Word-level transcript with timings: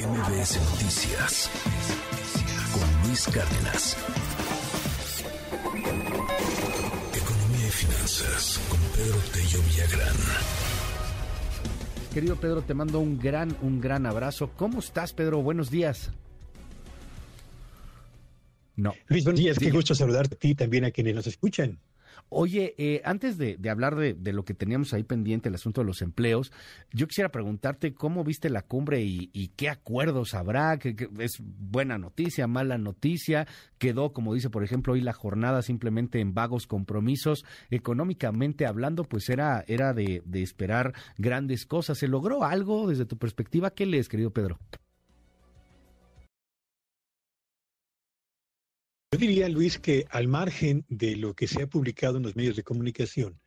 MBS 0.00 0.58
Noticias 0.70 1.50
con 2.72 3.06
Luis 3.06 3.26
Cárdenas. 3.26 3.96
Economía 7.14 7.66
y 7.66 7.70
finanzas 7.70 8.60
con 8.70 8.80
Pedro 8.96 9.18
Tello 9.30 9.62
Villagrán. 9.68 10.16
Querido 12.14 12.36
Pedro, 12.36 12.62
te 12.62 12.72
mando 12.72 12.98
un 12.98 13.18
gran, 13.18 13.54
un 13.60 13.78
gran 13.78 14.06
abrazo. 14.06 14.50
¿Cómo 14.56 14.78
estás, 14.78 15.12
Pedro? 15.12 15.42
Buenos 15.42 15.70
días. 15.70 16.10
No. 18.76 18.94
Luis, 19.08 19.24
buenos 19.24 19.40
días. 19.40 19.58
Qué 19.58 19.70
gusto 19.70 19.94
saludarte 19.94 20.34
a 20.34 20.38
ti 20.38 20.54
también 20.54 20.86
a 20.86 20.90
quienes 20.92 21.14
nos 21.14 21.26
escuchan. 21.26 21.78
Oye, 22.28 22.74
eh, 22.78 23.02
antes 23.04 23.38
de, 23.38 23.58
hablar 23.70 23.96
de, 23.96 24.32
lo 24.32 24.44
que 24.44 24.54
teníamos 24.54 24.92
ahí 24.92 25.02
pendiente, 25.02 25.48
el 25.48 25.54
asunto 25.54 25.80
de 25.80 25.86
los 25.86 26.02
empleos, 26.02 26.52
yo 26.92 27.06
quisiera 27.06 27.30
preguntarte 27.30 27.94
cómo 27.94 28.24
viste 28.24 28.50
la 28.50 28.62
cumbre 28.62 29.02
y, 29.02 29.48
qué 29.56 29.68
acuerdos 29.68 30.34
habrá, 30.34 30.78
que, 30.78 31.08
es 31.18 31.38
buena 31.40 31.98
noticia, 31.98 32.46
mala 32.46 32.78
noticia, 32.78 33.46
quedó, 33.78 34.12
como 34.12 34.34
dice, 34.34 34.50
por 34.50 34.64
ejemplo, 34.64 34.92
hoy 34.92 35.00
la 35.00 35.12
jornada 35.12 35.62
simplemente 35.62 36.20
en 36.20 36.34
vagos 36.34 36.66
compromisos, 36.66 37.44
económicamente 37.70 38.66
hablando, 38.66 39.04
pues 39.04 39.28
era, 39.28 39.64
era 39.66 39.92
de, 39.92 40.22
de 40.24 40.42
esperar 40.42 40.94
grandes 41.18 41.66
cosas. 41.66 41.98
¿Se 41.98 42.08
logró 42.08 42.44
algo 42.44 42.88
desde 42.88 43.06
tu 43.06 43.16
perspectiva? 43.18 43.70
¿Qué 43.70 43.86
lees, 43.86 44.08
querido 44.08 44.30
Pedro? 44.30 44.58
Yo 49.12 49.18
diría, 49.18 49.48
Luis, 49.48 49.80
que 49.80 50.06
al 50.10 50.28
margen 50.28 50.84
de 50.88 51.16
lo 51.16 51.34
que 51.34 51.48
se 51.48 51.62
ha 51.62 51.66
publicado 51.66 52.18
en 52.18 52.22
los 52.22 52.36
medios 52.36 52.54
de 52.54 52.62
comunicación, 52.62 53.40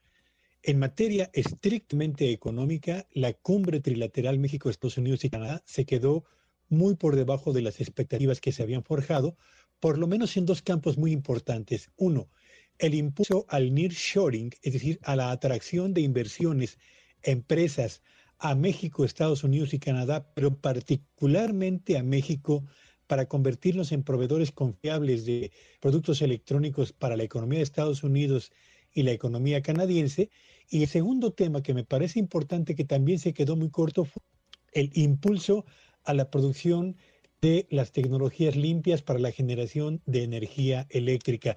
en 0.61 0.77
materia 0.77 1.29
estrictamente 1.31 2.31
económica, 2.31 3.07
la 3.13 3.31
cumbre 3.31 3.79
trilateral 3.79 4.39
México, 4.39 4.69
Estados 4.69 4.97
Unidos 4.97 5.23
y 5.23 5.29
Canadá 5.29 5.63
se 5.65 5.85
quedó 5.85 6.25
muy 6.67 6.95
por 6.95 7.15
debajo 7.15 7.53
de 7.53 7.61
las 7.61 7.79
expectativas 7.79 8.41
que 8.41 8.51
se 8.51 8.61
habían 8.61 8.83
forjado, 8.83 9.37
por 9.79 9.97
lo 9.97 10.05
menos 10.05 10.35
en 10.35 10.45
dos 10.45 10.61
campos 10.61 10.97
muy 10.97 11.13
importantes. 11.13 11.91
Uno, 11.95 12.29
el 12.77 12.93
impulso 12.93 13.45
al 13.47 13.73
nearshoring, 13.73 14.51
es 14.63 14.73
decir, 14.73 14.99
a 15.01 15.15
la 15.15 15.31
atracción 15.31 15.93
de 15.93 16.01
inversiones, 16.01 16.77
empresas 17.21 18.01
a 18.37 18.53
México, 18.53 19.05
Estados 19.05 19.45
Unidos 19.45 19.73
y 19.73 19.79
Canadá, 19.79 20.29
pero 20.33 20.57
particularmente 20.59 21.97
a 21.97 22.03
México 22.03 22.65
para 23.13 23.27
convertirnos 23.27 23.91
en 23.91 24.01
proveedores 24.01 24.51
confiables 24.51 25.23
de 25.23 25.51
productos 25.79 26.23
electrónicos 26.23 26.93
para 26.93 27.15
la 27.15 27.21
economía 27.21 27.59
de 27.59 27.63
Estados 27.63 28.01
Unidos 28.01 28.51
y 28.91 29.03
la 29.03 29.11
economía 29.11 29.61
canadiense. 29.61 30.31
Y 30.67 30.81
el 30.81 30.87
segundo 30.87 31.31
tema 31.31 31.61
que 31.61 31.75
me 31.75 31.83
parece 31.83 32.17
importante, 32.17 32.73
que 32.73 32.85
también 32.85 33.19
se 33.19 33.35
quedó 33.35 33.55
muy 33.55 33.69
corto, 33.69 34.03
fue 34.05 34.23
el 34.71 34.89
impulso 34.95 35.63
a 36.03 36.15
la 36.15 36.31
producción 36.31 36.97
de 37.39 37.67
las 37.69 37.91
tecnologías 37.91 38.55
limpias 38.55 39.03
para 39.03 39.19
la 39.19 39.31
generación 39.31 40.01
de 40.07 40.23
energía 40.23 40.87
eléctrica. 40.89 41.55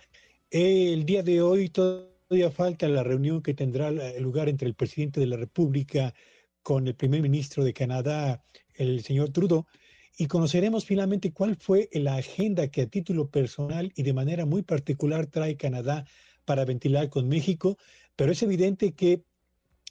El 0.51 1.07
día 1.07 1.23
de 1.23 1.41
hoy 1.41 1.71
todavía 1.71 2.51
falta 2.51 2.87
la 2.87 3.03
reunión 3.03 3.41
que 3.41 3.55
tendrá 3.55 3.91
lugar 4.21 4.51
entre 4.51 4.69
el 4.69 4.75
presidente 4.75 5.21
de 5.21 5.27
la 5.27 5.39
República 5.39 6.13
con 6.63 6.87
el 6.87 6.95
primer 6.95 7.23
ministro 7.23 7.65
de 7.65 7.73
Canadá, 7.73 8.45
el 8.75 9.03
señor 9.03 9.31
Trudeau, 9.31 9.65
y 10.17 10.27
conoceremos 10.27 10.87
finalmente 10.87 11.33
cuál 11.33 11.57
fue 11.57 11.89
la 11.93 12.17
agenda 12.17 12.69
que 12.69 12.83
a 12.83 12.87
título 12.87 13.29
personal 13.29 13.93
y 13.95 14.03
de 14.03 14.15
manera 14.15 14.47
muy 14.47 14.63
particular 14.63 15.27
trae 15.27 15.57
Canadá 15.57 16.07
para 16.45 16.65
ventilar 16.65 17.11
con 17.11 17.29
México, 17.29 17.77
pero 18.17 18.33
es 18.33 18.43
evidente 18.43 18.93
que 18.93 19.23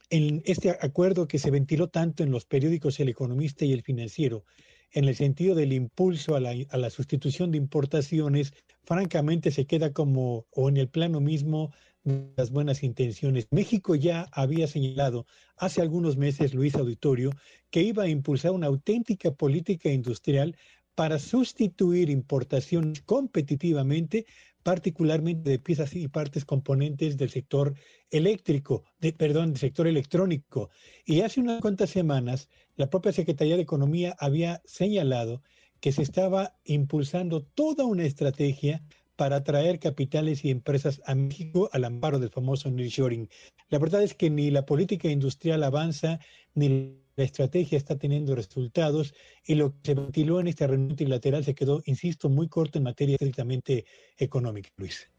en 0.09 0.41
este 0.45 0.71
acuerdo 0.81 1.27
que 1.27 1.39
se 1.39 1.51
ventiló 1.51 1.89
tanto 1.89 2.23
en 2.23 2.31
los 2.31 2.45
periódicos 2.45 2.99
El 2.99 3.09
Economista 3.09 3.65
y 3.65 3.73
El 3.73 3.83
Financiero, 3.83 4.45
en 4.91 5.05
el 5.05 5.15
sentido 5.15 5.55
del 5.55 5.73
impulso 5.73 6.35
a 6.35 6.39
la, 6.39 6.89
sustitución 6.89 7.51
de 7.51 7.57
importaciones, 7.57 8.53
francamente 8.83 9.51
se 9.51 9.65
queda 9.65 9.93
como, 9.93 10.47
o 10.51 10.69
en 10.69 10.77
el 10.77 10.89
plano 10.89 11.19
mismo 11.19 11.71
las 12.05 12.51
buenas 12.51 12.83
intenciones. 12.83 13.47
México 13.51 13.95
ya 13.95 14.27
había 14.31 14.67
señalado 14.67 15.25
hace 15.57 15.81
algunos 15.81 16.17
meses, 16.17 16.53
Luis 16.53 16.75
Auditorio, 16.75 17.31
que 17.71 17.81
iba 17.81 18.03
a 18.03 18.07
impulsar 18.07 18.51
una 18.51 18.67
auténtica 18.67 19.31
política 19.31 19.89
industrial 19.89 20.55
para 20.93 21.19
sustituir 21.19 22.09
importaciones 22.09 23.01
competitivamente, 23.01 24.25
particularmente 24.63 25.49
de 25.49 25.59
piezas 25.59 25.95
y 25.95 26.07
partes 26.07 26.45
componentes 26.45 27.17
del 27.17 27.29
sector 27.29 27.73
eléctrico, 28.09 28.83
de, 28.99 29.11
perdón, 29.11 29.49
del 29.49 29.59
sector 29.59 29.87
electrónico. 29.87 30.69
Y 31.05 31.21
hace 31.21 31.41
unas 31.41 31.59
cuantas 31.59 31.89
semanas, 31.89 32.49
la 32.75 32.89
propia 32.89 33.11
Secretaría 33.11 33.55
de 33.57 33.63
Economía 33.63 34.15
había 34.19 34.61
señalado 34.65 35.41
que 35.81 35.91
se 35.91 36.03
estaba 36.03 36.55
impulsando 36.63 37.43
toda 37.43 37.83
una 37.85 38.05
estrategia 38.05 38.81
para 39.15 39.37
atraer 39.37 39.79
capitales 39.79 40.43
y 40.43 40.51
empresas 40.51 41.01
a 41.05 41.15
México 41.15 41.69
al 41.71 41.85
amparo 41.85 42.19
del 42.19 42.29
famoso 42.29 42.69
nearshoring. 42.69 43.29
La 43.69 43.79
verdad 43.79 44.03
es 44.03 44.13
que 44.13 44.29
ni 44.29 44.51
la 44.51 44.65
política 44.65 45.09
industrial 45.09 45.63
avanza, 45.63 46.19
ni 46.53 46.97
la 47.15 47.23
estrategia 47.23 47.77
está 47.77 47.97
teniendo 47.97 48.35
resultados 48.35 49.13
y 49.45 49.55
lo 49.55 49.71
que 49.71 49.79
se 49.83 49.93
ventiló 49.93 50.39
en 50.39 50.47
esta 50.47 50.67
reunión 50.67 50.95
trilateral 50.95 51.43
se 51.43 51.55
quedó, 51.55 51.81
insisto, 51.85 52.29
muy 52.29 52.47
corto 52.49 52.77
en 52.77 52.83
materia 52.83 53.15
estrictamente 53.15 53.85
económica, 54.17 54.69
Luis. 54.77 55.09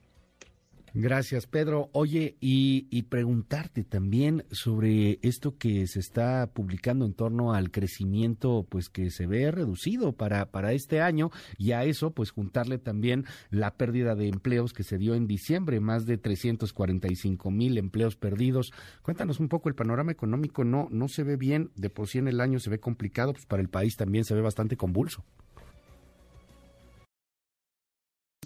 Gracias, 0.98 1.46
Pedro. 1.46 1.90
Oye, 1.92 2.38
y, 2.40 3.02
preguntarte 3.10 3.84
también 3.84 4.46
sobre 4.50 5.18
esto 5.20 5.58
que 5.58 5.86
se 5.88 6.00
está 6.00 6.50
publicando 6.54 7.04
en 7.04 7.12
torno 7.12 7.52
al 7.52 7.70
crecimiento, 7.70 8.66
pues 8.66 8.88
que 8.88 9.10
se 9.10 9.26
ve 9.26 9.50
reducido 9.50 10.12
para, 10.12 10.50
para 10.50 10.72
este 10.72 11.02
año, 11.02 11.30
y 11.58 11.72
a 11.72 11.84
eso, 11.84 12.12
pues 12.12 12.30
juntarle 12.30 12.78
también 12.78 13.26
la 13.50 13.74
pérdida 13.74 14.14
de 14.14 14.28
empleos 14.28 14.72
que 14.72 14.84
se 14.84 14.96
dio 14.96 15.14
en 15.14 15.26
diciembre, 15.26 15.80
más 15.80 16.06
de 16.06 16.16
345 16.16 17.50
mil 17.50 17.76
empleos 17.76 18.16
perdidos. 18.16 18.72
Cuéntanos 19.02 19.38
un 19.38 19.50
poco 19.50 19.68
el 19.68 19.74
panorama 19.74 20.12
económico, 20.12 20.64
no, 20.64 20.88
no 20.90 21.08
se 21.08 21.24
ve 21.24 21.36
bien, 21.36 21.72
de 21.74 21.90
por 21.90 22.08
sí 22.08 22.16
en 22.16 22.28
el 22.28 22.40
año 22.40 22.58
se 22.58 22.70
ve 22.70 22.80
complicado, 22.80 23.34
pues 23.34 23.44
para 23.44 23.60
el 23.60 23.68
país 23.68 23.96
también 23.96 24.24
se 24.24 24.34
ve 24.34 24.40
bastante 24.40 24.78
convulso. 24.78 25.26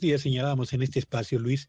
Ya 0.01 0.19
señalábamos 0.19 0.73
en 0.73 0.83
este 0.83 0.99
espacio, 0.99 1.39
Luis, 1.39 1.69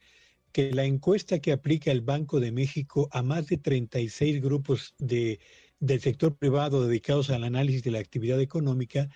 que 0.51 0.71
la 0.71 0.85
encuesta 0.85 1.39
que 1.39 1.51
aplica 1.51 1.91
el 1.91 2.01
Banco 2.01 2.39
de 2.39 2.51
México 2.51 3.09
a 3.11 3.21
más 3.21 3.47
de 3.47 3.57
36 3.57 4.41
grupos 4.41 4.95
de, 4.97 5.39
del 5.79 6.01
sector 6.01 6.35
privado 6.35 6.85
dedicados 6.85 7.29
al 7.29 7.43
análisis 7.43 7.83
de 7.83 7.91
la 7.91 7.99
actividad 7.99 8.39
económica 8.39 9.09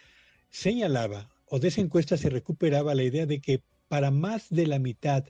señalaba, 0.50 1.30
o 1.48 1.60
de 1.60 1.68
esa 1.68 1.82
encuesta 1.82 2.18
se 2.18 2.30
recuperaba 2.30 2.96
la 2.96 3.04
idea 3.04 3.26
de 3.26 3.40
que 3.40 3.62
para 3.88 4.12
más 4.12 4.50
de 4.50 4.68
la 4.68 4.80
mitad 4.80 5.26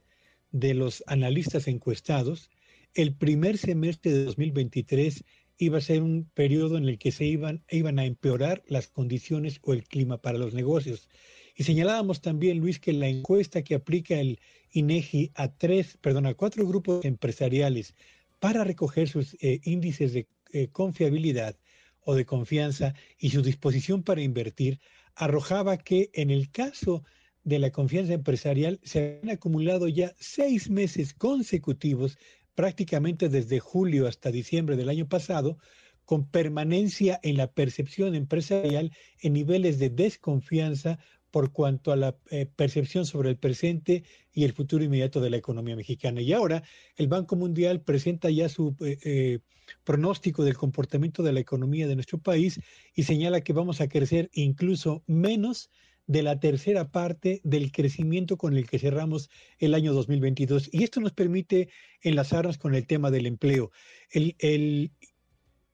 de 0.52 0.74
los 0.74 1.04
analistas 1.08 1.68
encuestados, 1.68 2.50
el 2.94 3.14
primer 3.14 3.58
semestre 3.58 4.14
de 4.14 4.24
2023 4.24 5.24
iba 5.58 5.78
a 5.78 5.82
ser 5.82 6.02
un 6.02 6.30
periodo 6.34 6.78
en 6.78 6.86
el 6.86 6.98
que 6.98 7.12
se 7.12 7.26
iban, 7.26 7.64
iban 7.70 8.00
a 8.00 8.06
empeorar 8.06 8.64
las 8.68 8.88
condiciones 8.88 9.60
o 9.64 9.74
el 9.74 9.84
clima 9.84 10.22
para 10.22 10.38
los 10.38 10.54
negocios. 10.54 11.10
Y 11.56 11.64
señalábamos 11.64 12.22
también, 12.22 12.60
Luis, 12.60 12.80
que 12.80 12.92
la 12.92 13.08
encuesta 13.08 13.64
que 13.64 13.76
aplica 13.76 14.20
el 14.20 14.40
INEGI 14.72 15.32
a 15.36 15.54
tres, 15.54 15.98
perdón, 16.02 16.26
a 16.26 16.34
cuatro 16.34 16.68
grupos 16.68 17.06
empresariales 17.06 17.96
para 18.40 18.64
recoger 18.64 19.08
sus 19.08 19.36
eh, 19.40 19.62
índices 19.64 20.14
de 20.14 20.28
eh, 20.52 20.68
confiabilidad 20.72 21.58
o 22.02 22.14
de 22.16 22.26
confianza 22.26 22.94
y 23.18 23.30
su 23.30 23.42
disposición 23.42 24.04
para 24.04 24.22
invertir, 24.22 24.80
arrojaba 25.16 25.78
que 25.78 26.10
en 26.14 26.30
el 26.30 26.52
caso 26.52 27.04
de 27.44 27.60
la 27.60 27.72
confianza 27.72 28.14
empresarial 28.14 28.80
se 28.84 29.20
han 29.24 29.30
acumulado 29.30 29.88
ya 29.88 30.14
seis 30.20 30.70
meses 30.70 31.14
consecutivos, 31.14 32.18
prácticamente 32.56 33.30
desde 33.30 33.60
julio 33.60 34.08
hasta 34.08 34.32
diciembre 34.32 34.76
del 34.76 34.90
año 34.90 35.08
pasado, 35.08 35.58
con 36.06 36.28
permanencia 36.30 37.20
en 37.24 37.38
la 37.38 37.52
percepción 37.52 38.16
empresarial 38.16 38.92
en 39.20 39.34
niveles 39.34 39.80
de 39.80 39.90
desconfianza 39.90 41.00
por 41.31 41.52
cuanto 41.52 41.92
a 41.92 41.98
la 41.98 42.16
eh, 42.31 42.46
percepción 42.46 43.06
sobre 43.06 43.30
el 43.30 43.38
presente 43.38 44.06
y 44.31 44.46
el 44.46 44.54
futuro 44.54 44.86
inmediato 44.86 45.19
de 45.19 45.30
la 45.30 45.36
economía 45.36 45.75
mexicana. 45.75 46.22
Y 46.22 46.31
ahora 46.31 46.63
el 46.96 47.10
Banco 47.10 47.36
Mundial 47.36 47.81
presenta 47.81 48.30
ya 48.30 48.48
su 48.48 48.74
eh, 48.80 48.98
eh, 49.04 49.40
pronóstico 49.84 50.46
del 50.46 50.56
comportamiento 50.56 51.24
de 51.24 51.34
la 51.34 51.42
economía 51.42 51.88
de 51.88 51.96
nuestro 51.96 52.19
país 52.19 52.62
y 52.94 53.04
señala 53.04 53.42
que 53.42 53.51
vamos 53.51 53.81
a 53.81 53.90
crecer 53.90 54.30
incluso 54.31 55.04
menos 55.08 55.69
de 56.07 56.24
la 56.24 56.40
tercera 56.40 56.90
parte 56.92 57.42
del 57.44 57.72
crecimiento 57.72 58.38
con 58.38 58.56
el 58.56 58.69
que 58.69 58.80
cerramos 58.80 59.30
el 59.60 59.74
año 59.74 59.94
2022. 59.94 60.69
Y 60.72 60.84
esto 60.84 61.02
nos 61.02 61.13
permite 61.13 61.69
enlazarnos 62.02 62.57
con 62.57 62.75
el 62.75 62.86
tema 62.86 63.12
del 63.12 63.25
empleo. 63.25 63.72
El, 64.12 64.36
el 64.40 64.92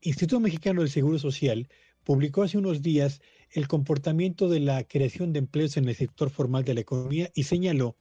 Instituto 0.02 0.40
Mexicano 0.40 0.82
del 0.82 0.90
Seguro 0.90 1.20
Social 1.20 1.68
publicó 2.04 2.44
hace 2.44 2.58
unos 2.58 2.82
días 2.82 3.22
el 3.52 3.68
comportamiento 3.68 4.50
de 4.50 4.60
la 4.60 4.84
creación 4.84 5.34
de 5.34 5.40
empleos 5.40 5.78
en 5.78 5.88
el 5.88 5.96
sector 5.96 6.30
formal 6.30 6.64
de 6.64 6.74
la 6.74 6.82
economía 6.82 7.30
y 7.36 7.44
señaló 7.44 7.98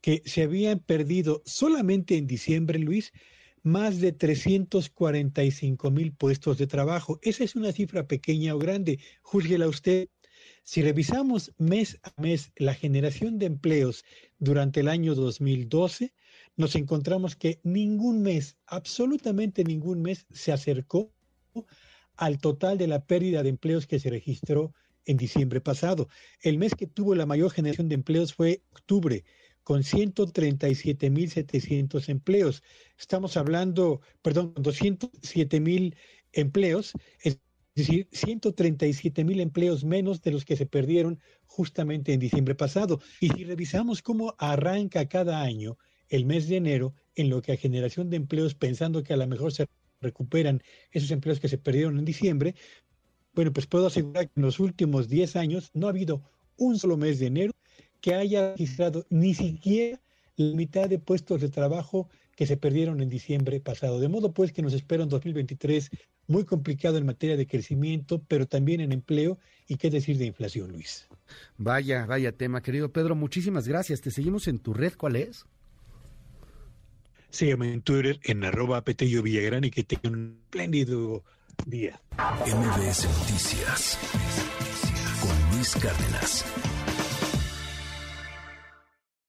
que 0.00 0.22
se 0.24 0.42
habían 0.42 0.80
perdido 0.80 1.42
solamente 1.44 2.16
en 2.16 2.26
diciembre, 2.26 2.78
Luis, 2.78 3.12
más 3.62 4.00
de 4.00 4.12
345 4.12 5.90
mil 5.90 6.12
puestos 6.12 6.58
de 6.58 6.66
trabajo. 6.66 7.18
Esa 7.22 7.44
es 7.44 7.56
una 7.56 7.72
cifra 7.72 8.06
pequeña 8.06 8.54
o 8.54 8.58
grande, 8.58 8.98
júzguela 9.22 9.68
usted. 9.68 10.08
Si 10.62 10.82
revisamos 10.82 11.52
mes 11.58 11.98
a 12.02 12.12
mes 12.20 12.52
la 12.56 12.74
generación 12.74 13.38
de 13.38 13.46
empleos 13.46 14.04
durante 14.38 14.80
el 14.80 14.88
año 14.88 15.14
2012, 15.14 16.12
nos 16.56 16.74
encontramos 16.76 17.36
que 17.36 17.60
ningún 17.62 18.22
mes, 18.22 18.56
absolutamente 18.66 19.64
ningún 19.64 20.02
mes, 20.02 20.26
se 20.30 20.52
acercó 20.52 21.12
al 22.16 22.38
total 22.38 22.78
de 22.78 22.86
la 22.86 23.04
pérdida 23.04 23.42
de 23.42 23.48
empleos 23.48 23.86
que 23.86 23.98
se 23.98 24.10
registró 24.10 24.72
en 25.06 25.16
diciembre 25.16 25.60
pasado. 25.60 26.08
El 26.42 26.58
mes 26.58 26.74
que 26.74 26.86
tuvo 26.86 27.14
la 27.14 27.26
mayor 27.26 27.50
generación 27.50 27.88
de 27.88 27.96
empleos 27.96 28.34
fue 28.34 28.62
octubre, 28.70 29.24
con 29.62 29.82
137.700 29.82 32.08
empleos. 32.08 32.62
Estamos 32.98 33.36
hablando, 33.36 34.00
perdón, 34.22 34.54
207.000 34.54 35.94
empleos, 36.32 36.92
decir, 37.74 38.08
137.000 38.10 39.40
empleos 39.40 39.84
menos 39.84 40.22
de 40.22 40.32
los 40.32 40.44
que 40.44 40.56
se 40.56 40.66
perdieron 40.66 41.20
justamente 41.46 42.12
en 42.12 42.20
diciembre 42.20 42.54
pasado. 42.54 43.00
Y 43.20 43.28
si 43.28 43.44
revisamos 43.44 44.02
cómo 44.02 44.34
arranca 44.38 45.08
cada 45.08 45.40
año 45.42 45.78
el 46.08 46.26
mes 46.26 46.48
de 46.48 46.56
enero 46.56 46.94
en 47.14 47.30
lo 47.30 47.42
que 47.42 47.52
a 47.52 47.56
generación 47.56 48.10
de 48.10 48.16
empleos, 48.16 48.54
pensando 48.54 49.02
que 49.02 49.12
a 49.12 49.16
lo 49.16 49.26
mejor 49.26 49.52
se 49.52 49.68
recuperan 50.00 50.62
esos 50.90 51.10
empleos 51.10 51.40
que 51.40 51.48
se 51.48 51.58
perdieron 51.58 51.98
en 51.98 52.04
diciembre, 52.04 52.54
bueno, 53.34 53.52
pues 53.52 53.66
puedo 53.66 53.86
asegurar 53.86 54.26
que 54.26 54.32
en 54.36 54.42
los 54.42 54.58
últimos 54.58 55.08
10 55.08 55.36
años 55.36 55.70
no 55.72 55.86
ha 55.86 55.90
habido 55.90 56.22
un 56.56 56.78
solo 56.78 56.96
mes 56.96 57.18
de 57.20 57.26
enero 57.26 57.52
que 58.00 58.14
haya 58.14 58.52
registrado 58.52 59.06
ni 59.10 59.34
siquiera 59.34 60.00
la 60.36 60.56
mitad 60.56 60.88
de 60.88 60.98
puestos 60.98 61.40
de 61.40 61.48
trabajo 61.48 62.08
que 62.34 62.46
se 62.46 62.56
perdieron 62.56 63.02
en 63.02 63.08
diciembre 63.10 63.60
pasado. 63.60 64.00
De 64.00 64.08
modo 64.08 64.32
pues 64.32 64.52
que 64.52 64.62
nos 64.62 64.72
espera 64.72 65.02
un 65.02 65.10
2023 65.10 65.90
muy 66.30 66.44
complicado 66.44 66.96
en 66.96 67.06
materia 67.06 67.36
de 67.36 67.46
crecimiento, 67.46 68.22
pero 68.26 68.46
también 68.46 68.80
en 68.80 68.92
empleo 68.92 69.38
y 69.66 69.76
qué 69.76 69.90
decir 69.90 70.16
de 70.16 70.26
inflación, 70.26 70.70
Luis. 70.70 71.08
Vaya, 71.58 72.06
vaya 72.06 72.32
tema, 72.32 72.62
querido 72.62 72.92
Pedro, 72.92 73.16
muchísimas 73.16 73.66
gracias. 73.66 74.00
Te 74.00 74.10
seguimos 74.10 74.46
en 74.46 74.60
tu 74.60 74.72
red, 74.72 74.94
¿cuál 74.96 75.16
es? 75.16 75.44
Sígueme 77.30 77.72
en 77.72 77.82
Twitter 77.82 78.20
en 78.22 78.44
arroba 78.44 78.82
Petello 78.82 79.22
Villagrán 79.22 79.64
y 79.64 79.70
que 79.70 79.82
tengan 79.82 80.14
un 80.14 80.40
espléndido 80.44 81.24
día. 81.66 82.00
MBS 82.16 83.06
Noticias 83.18 83.98
con 85.20 85.56
Luis 85.56 85.74
Cárdenas. 85.76 86.69